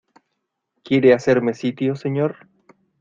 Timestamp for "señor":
1.95-2.47